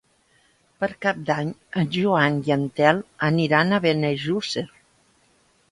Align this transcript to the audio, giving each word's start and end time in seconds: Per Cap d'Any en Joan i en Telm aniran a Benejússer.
Per 0.83 0.87
Cap 1.05 1.19
d'Any 1.27 1.51
en 1.81 1.91
Joan 1.97 2.41
i 2.49 2.55
en 2.59 2.65
Telm 2.81 3.05
aniran 3.31 3.71
a 3.79 3.83
Benejússer. 3.87 4.67